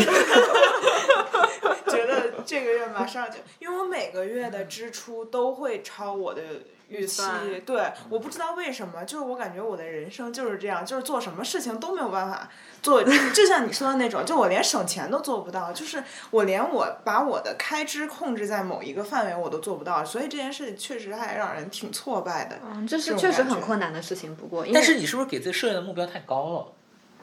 [1.86, 6.42] 觉得这个月马上就，因为我每个月的支出都会超我的
[6.90, 7.22] 预期，
[7.64, 12.48] 对，我不知道为什么，就是我感觉我的人生就是这样，就是做什么事情都没有办法
[12.83, 22.59] 做， 就像你说的那种，就我连省钱都做不到，就是我连我把我的开支控制在某一个范围我都做不到，所以这件事情确实还让人挺挫败的。
[22.66, 26.66] 嗯，这是确实很困难的事情，不过但是你是不是给自己设定的目标太高了？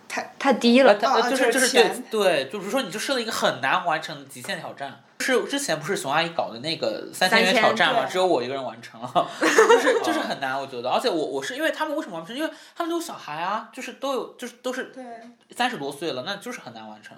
[0.08, 0.94] 太太低了。
[0.94, 5.04] 啊就是就是对对，就比如说你就设了一个很难完成的极限挑战。
[5.34, 10.90] 是之前不是熊阿姨搞的那个三千元挑战嘛，只有我一个人完成了， 就是就是很难，我觉得。
[10.90, 12.36] 而且我我是因为他们为什么完不成？
[12.36, 14.94] 因为他们都有小孩啊，就是都有就是都是。
[15.56, 17.18] 三十多岁了，那就是很难完成。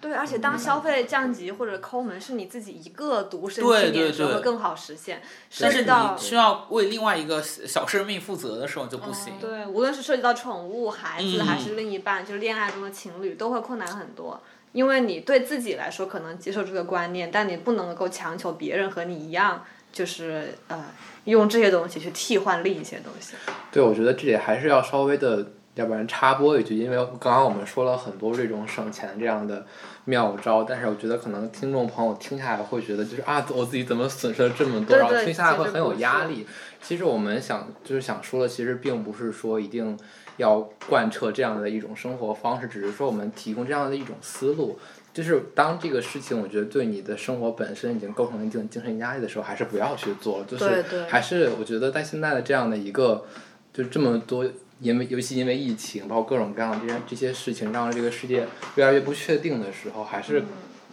[0.00, 9.34] 对，而且当消费降级或者抠门是你自己一个独生对青年的时候对对会更好实现，涉但是你需要为另外一个小生命负责的时候就不行。
[9.40, 14.40] 对，无论是涉及到宠物、孩子，还嗯是另一半，就是恋爱中的情侣，都会困难很多。
[14.72, 20.84] 因为你对自己来说可能接受这个观念，但你不能够强求别人和你一样，就是呃
[21.24, 23.34] 用这些东西去替换另一些东西。
[23.72, 29.66] 对，我觉得这里还是要稍微的要不然插播一句，因为刚刚我们说了很多这种省钱这样的
[30.04, 36.46] 妙招，但是我觉得可能听众朋友听下来会觉得就是啊，我自己怎么损失了这么多，对对然后听下来会很有压力。
[36.80, 39.98] 其实我们想就是想说的，其实并不是说一定
[40.36, 44.78] 要贯彻这样的一种生活方式，只是说我们提供这样的一种思路。
[45.12, 50.44] 就是当这个事情，我觉得对你的生活本身已经构成一定精神压力的时候，还是不要去做。
[50.46, 53.24] 就是还是我觉得在现在的这样的一个，
[53.72, 54.44] 就这么多，
[54.78, 60.42] 因为尤其因为疫情，包括各种各样的这些这些事情，让这个世界越来越不确定的时候，还是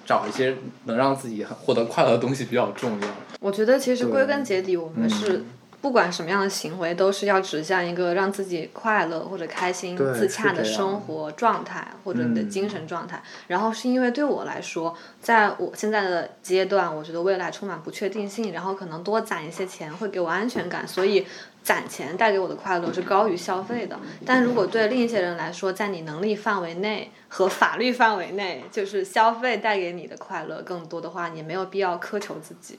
[0.05, 3.07] 找一些能让自己获得快乐的东西比较重要。
[3.41, 5.45] 我觉得其实归根结底，我们是嗯
[5.83, 13.21] 不管什么样的行为，都是要指向一个让自己快乐或者开心、自洽的生活状态或者你的嗯精神状态。
[13.47, 21.27] 然后是因为对我来说，在我现在的阶段，我觉得未来充满不确定性，然后可能多攒一些钱会给我安全感，所以。
[21.63, 32.77] 攒钱带给我的快乐是高于消费的，但如果对另一些人来说，在你能力范围内和法律范围内，就是消费带给你的快乐更多的话，你没有必要苛求自己。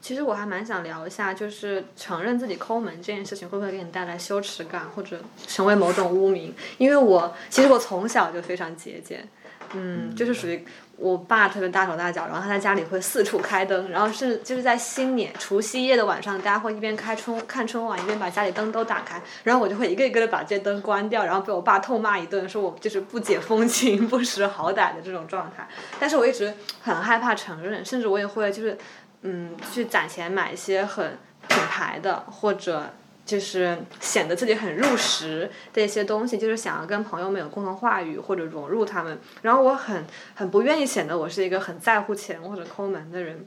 [0.00, 6.54] 其实我还蛮想聊一下，就是承认自己抠门这件事情会不会给你带来羞耻感，或者成为某种污名？
[6.78, 9.28] 因为我其实我从小就非常节俭，
[9.74, 10.64] 嗯，就是属于
[10.96, 25.68] 我爸特别大手大脚，然后他在家里会四处开灯，然后是就是在新年除夕夜的晚上，大家会一边开春看春晚，一边把家里灯都打开，然后我就会一个一个的把这些灯关掉，然后被我爸痛骂一顿，说我就是不解风情、不识好歹的这种状态。
[25.98, 28.78] 但是我一直很害怕承认，甚至我也会就是。
[29.22, 31.18] 嗯，去攒钱买一些很
[31.48, 32.90] 品牌的，或者
[33.26, 39.18] 就是显得自己很入时的一些东西，就是想要跟朋友们有共同话语或者融入他们。
[39.42, 40.04] 然后我很
[40.34, 43.44] 很不愿意显得我是一个很在乎钱或者抠门的人。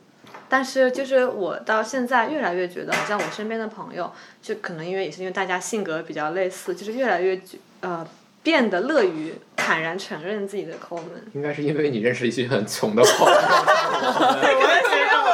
[0.49, 4.11] 但是，就是我到现在越来越觉得，好像我身边的朋友，
[4.41, 8.05] 就可能因为也是因为大家性格比较类似，就是越来越觉呃
[8.43, 11.31] 变得乐于坦然承认自己的抠门。
[11.33, 13.33] 应该是因为你认识一些很穷的朋友。
[13.33, 14.35] 我
[14.75, 15.33] 也觉得我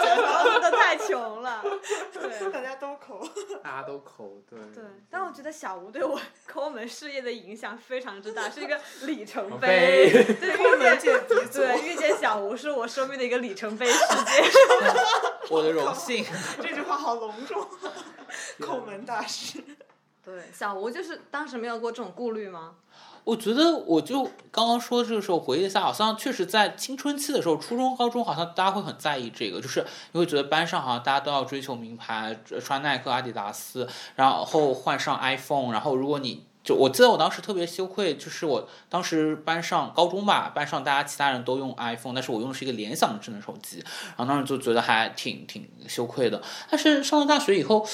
[0.53, 1.61] 真的太穷了。
[2.13, 2.51] 对。
[2.51, 3.27] 大家都抠。
[3.63, 4.59] 大家都抠，对。
[4.73, 10.35] 对，但我觉得小吴对我抠门事业的影响非常之大，是一个里程碑 碑。
[10.39, 14.43] 对，遇见见鼻祖对遇见小吴是我生命的一个里程碑事件。
[15.49, 16.23] 我的荣幸。
[16.61, 17.67] 这句话好隆重，
[18.59, 19.59] 抠门大师。
[20.29, 22.73] 对，小吴就是当时没有过这种顾虑吗？
[23.23, 43.83] 我觉得，我就刚刚说这个时候回忆一下，好像确实在青春期的时候，初中、高中好像大家会很在意这个，就是你会觉得班上好像大家都要追求名牌，穿耐克、阿迪达斯，然后换上 iPhone，然后如果你就我记得我当时特别羞愧，就是我当时班上高中吧，班上大家其他人都用 iPhone，但是我用的是一个联想的智能手机，
[44.17, 46.41] 然后当时就觉得还挺挺羞愧的。
[46.69, 47.87] 但是上了大学以后，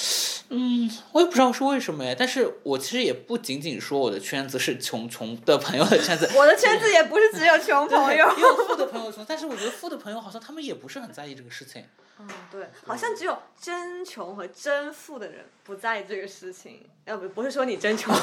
[0.50, 8.26] 嗯，我也不知道是为什么哎，但是我其实也不仅仅说我的圈子是穷穷的朋友的圈子，我的圈子也不是只有穷朋友。
[8.36, 11.84] 也有富的朋友穷，但是我觉得富的朋友好像他们也不是很在意这个事情。
[12.18, 16.88] 嗯，对，好像只有真穷和真富的人不在意这个事情。
[17.04, 18.12] 要不不是说你真穷。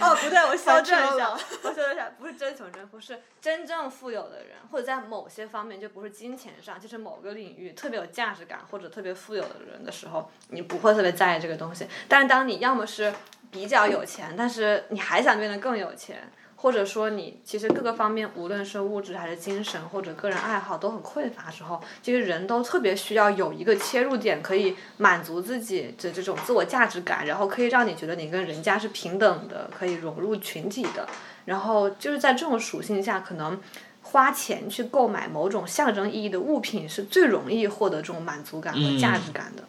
[0.00, 1.30] 哦，不对，我修正一下，
[1.62, 11.86] 我修正一下，不是真穷真富，是真正富有的人，或者在某些方面就不是金钱上，就是某个领域特别有价值感或者特别富有的人的时候，你不会特别在意这个东西。
[12.08, 13.12] 但是当你要么是
[13.50, 16.32] 比较有钱，但是你还想变得更有钱。
[16.56, 31.08] 或者说你其实各个方面，无论是物质还是精神或者个人爱好都很匮乏的时候，其实人都特别需要有一个切入点，可以满足自己的这种自我价值感，然后可以让你觉得你跟人家是平等的，可以融入群体的。
[31.44, 33.60] 然后就是在这种属性下，可能
[34.02, 39.62] 花钱去购买某种象征意义的物品，是最容易获得这种满足感和价值感的。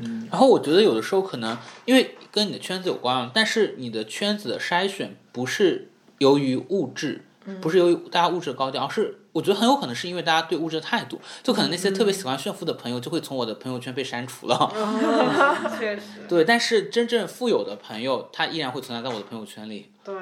[0.00, 5.88] 嗯然后我觉得有的时候可能因为跟你的圈子有关，但是你的圈子的筛选不是
[6.18, 7.22] 由于物质，
[7.60, 14.72] 不是由于大家物质的高调，而是我觉得很有可能是因为大家对物质的态度，就可能那些特别喜欢炫富的朋友就会从我的朋友圈被删除了。
[15.78, 19.90] 确实，对，但是真正富有的朋友，他依然会存在在我的朋友圈里。
[20.04, 20.14] 对，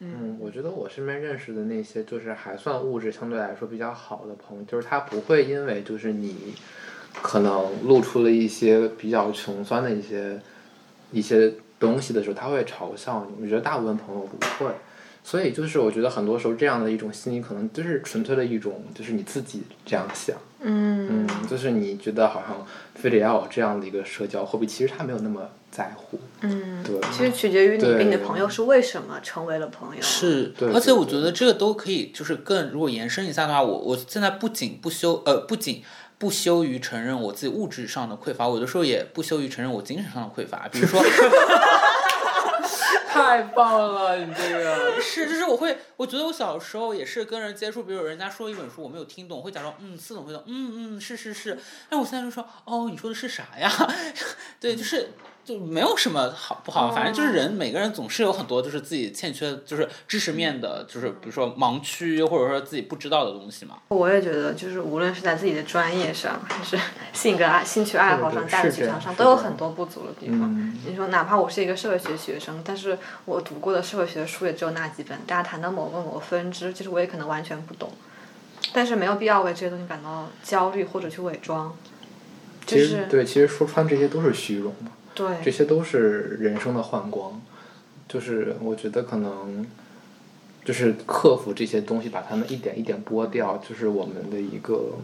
[0.00, 6.54] 嗯，我觉得我身边认识的那些就是还算物质相对来说比较好的朋友，就是他不会因为就是你
[7.22, 10.40] 可能露出了一些比较穷酸的一些
[11.12, 13.42] 一些东西的时候，他会嘲笑你。
[13.42, 14.70] 我觉得大部分朋友不会，
[15.26, 22.64] 所以就是我觉得很多时候这样的一种心理，可能就是纯粹的一种就是你自己这样想，嗯嗯，就是你觉得好像
[22.94, 27.00] 非得要有这样的一个社交货币，其实他没有那么在乎，嗯，对。
[27.10, 30.00] 其实取决于你跟你的朋友是为什么成为了朋友。
[30.00, 35.82] 是，对而且我觉得这个都可以，就是更如果延伸一下的话，我我现在不仅不羞呃不仅
[36.18, 40.68] 不羞于承认我自己物质上的匮乏，我有的时候也不羞于承认我精神上的匮乏。
[40.70, 41.02] 比如说，
[43.16, 51.58] 太棒了，你这个是，就是我会，我觉得我小时候也是跟人接触，比如人家说一本书我没有听懂，会假装嗯似懂非懂，嗯嗯是是是，
[51.88, 53.70] 但我现在就说哦你说的是啥呀？
[54.60, 55.10] 对，就是
[55.46, 63.76] 就没有什么好不好，反正就是人每个人总是有很多就是自己欠缺，就是知识面的，就是比如说盲区或者说自己不知道的东西嘛。
[63.88, 66.76] 我也觉得，就是无论是在自己的专业上，还是
[67.12, 70.40] 性格啊、兴趣爱好上、对对价值是这样取向上，都有很多不足的地方。
[70.52, 77.92] 嗯你说，哪怕我是一个社会学学生，但是我读过的社会学书也只有那几本，大家谈到某个某个分支，其实我也可能完全不懂。
[78.72, 81.72] 但是没有必要为这些东西感到焦虑或者去伪装。
[82.64, 84.90] 就是其实对，其实说穿这些都是虚荣嘛，
[85.42, 87.40] 这些都是人生的幻光，
[88.08, 89.66] 就是我觉得可能。
[90.66, 94.98] 就是克服这些东西，把它们一点一点剥掉，就是我们的一个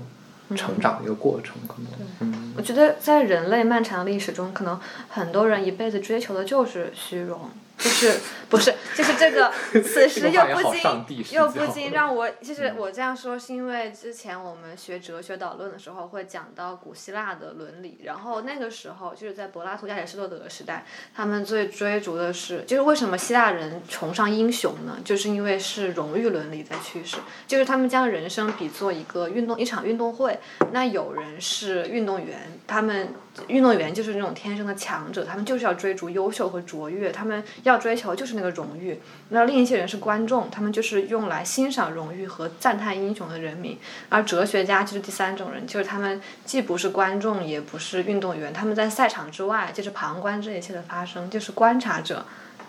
[0.57, 2.09] 成长的一个过程，可能。
[2.19, 4.77] 嗯，我觉得在人类漫长的历史中，可能
[5.09, 7.39] 很多人一辈子追求的就是虚荣，
[7.83, 9.53] 就是不是就是这个，
[9.83, 24.99] 此时又不禁又不禁让我，就是我这样说是因为之前我们学哲学导论的时候会讲到古希腊的伦理，然后那个时候就是在柏拉图、亚里士多德的时代，他们最追逐的是，就是为什么希腊人崇尚英雄呢？
[25.05, 27.17] 就是因为是荣誉伦理在驱使，
[27.49, 30.39] 就是他们将人生比作一个运动一场运动会，
[30.71, 33.15] 那有人是运动员，他们
[33.49, 39.01] 运动员就是那种天生的强者，他们就是要追逐优秀和卓越，他们要追求就是那个荣誉。
[39.31, 43.79] 那另一些人是观众，他们就是用来欣赏荣誉和赞叹英雄的人民。
[44.11, 52.25] 而哲学家就是第三种人，就是他们既不是观众，也不是运动员，他们在赛场之外，就是旁观这一切的发生，就是观察者。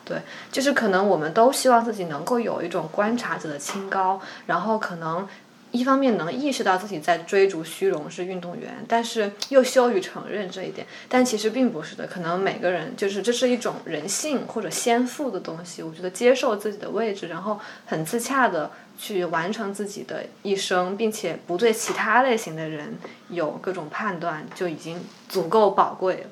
[0.06, 0.18] 对，
[0.52, 5.26] 就是可能我们都希望自己能够有一种观察者的清高，然后可能
[5.74, 10.86] 一方面能意识到自己在追逐虚荣是运动员，但是又羞于承认这一点。
[11.10, 15.82] 但其实并不是的，可能每个人就是这是一种人性或者先赋的东西。
[15.82, 22.96] 我觉得接受自己的位置，然后很自洽的去完成自己的一生，并且不对其他类型的人
[23.30, 26.28] 有各种判断，就已经足够宝贵了。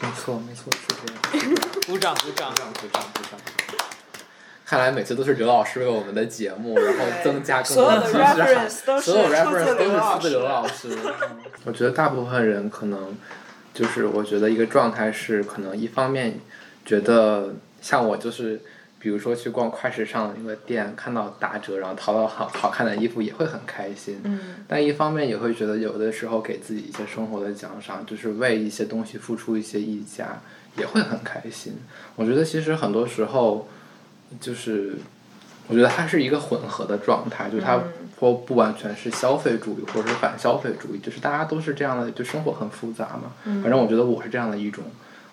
[0.00, 1.56] 没错，没错，是这样。
[1.86, 2.56] 鼓掌鼓掌鼓。
[2.56, 3.81] 掌，鼓掌，鼓掌。
[4.72, 10.88] 看来每次都是刘老师为我们的节目，然后增加更多所有的知识 reference 都是所有出自 reference 都刘老是出自刘老师。
[11.04, 11.12] 嗯
[11.66, 13.14] 我觉得大部分人可能
[13.74, 16.40] 就是，我觉得一个状态是，可能一方面
[16.86, 18.62] 觉得像我就是，
[18.98, 24.22] 比如说去逛快时尚的那个店，看到打折，然后淘到好好看的衣服也会很开心。
[24.24, 30.40] 嗯，但一方面也会觉得有的时候给自己一些生活的奖赏，就是为一些东西付出一些溢价，
[30.78, 31.74] 也会很开心。
[32.16, 33.68] 我觉得其实很多时候，
[34.40, 34.96] 就是
[35.68, 37.80] 我觉得它是一个混合的状态，就它
[38.18, 43.32] 不不完全是消费主义或者是反消费主义，就是大家都是这样的，就生活很复杂嘛。
[43.44, 44.84] 反正我觉得我是这样的一种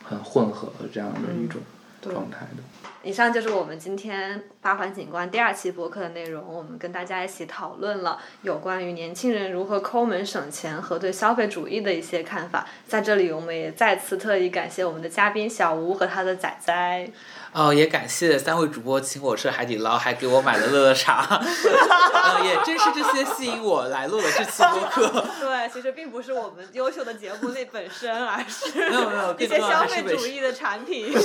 [0.04, 1.62] 很混合的这样的一种
[2.02, 2.64] 状态的。
[3.02, 6.44] 以上就是我们今天八环景观第二期播客的内容。
[6.46, 12.68] 我们跟大家一起讨论了有关于年轻人如何抠门省钱和对消费主义的一些看法。
[12.88, 17.10] 在这里，我们也再次特意感谢我们的嘉宾小吴和他的仔仔。
[17.54, 21.26] 哦，也感谢三位主播请我吃海底捞，还给我买了乐乐茶。
[21.32, 25.26] 呃， 也正是这些吸引我来录了这期播客。
[25.40, 31.12] 对，其实并不是我们优秀的节目那本身，而是没有没有，一些消费主义的产品。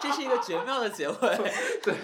[0.00, 1.14] 这是一个绝妙的结尾。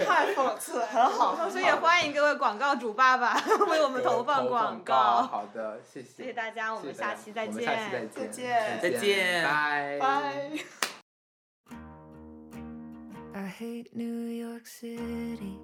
[0.04, 1.34] 太讽刺，很好。
[1.36, 3.34] 同时也欢迎各位广告主爸爸
[3.68, 5.22] 为我们投放广告。
[5.22, 6.08] 好的，谢谢。
[6.16, 8.80] 谢谢大家，我们谢谢大家下期再我们下期再见。
[8.80, 10.50] 再见再见拜拜。
[13.34, 15.58] I hate New York City.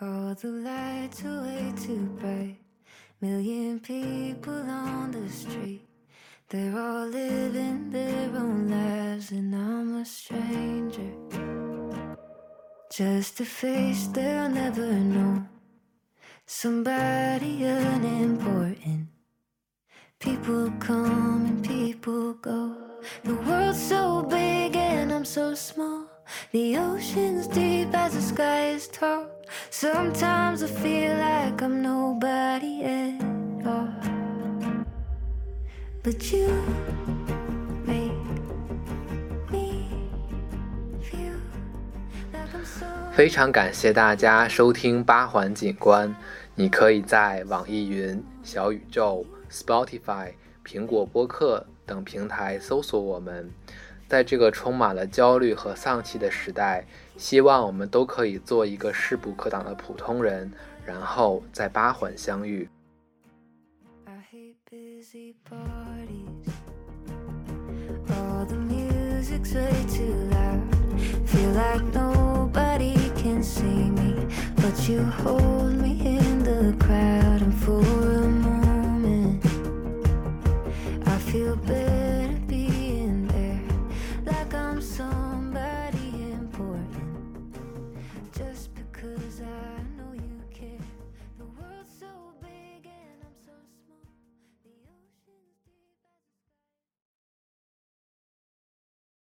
[0.00, 2.56] All the lights are way too bright.
[3.20, 5.91] Million people on the street.
[6.52, 11.10] They're all living their own lives, and I'm a stranger.
[12.92, 15.46] Just a face they'll never know.
[16.44, 19.08] Somebody unimportant.
[20.18, 22.76] People come and people go.
[23.24, 26.04] The world's so big and I'm so small.
[26.50, 29.26] The ocean's deep as the sky is tall.
[29.70, 33.31] Sometimes I feel like I'm nobody all.
[36.04, 36.48] But you
[37.86, 38.10] make
[39.52, 39.88] me
[41.00, 41.36] feel
[42.32, 42.86] like I'm so.
[43.12, 46.12] 非常感谢大家收听八环景观。
[46.56, 50.32] 你可以在网易云、小宇宙、Spotify、
[50.66, 53.48] 苹果播客等平台搜索我们。
[54.08, 56.84] 在这个充满了焦虑和丧气的时代，
[57.16, 60.52] 希望我们都可以做一个势不可挡的普通人，
[60.84, 62.68] 然后在八环相遇。
[65.02, 66.48] crazy parties.
[68.10, 71.28] All the music's way too loud.
[71.28, 74.14] Feel like nobody can see me,
[74.56, 79.44] but you hold me in the crowd, and for a moment,
[81.08, 82.01] I feel better.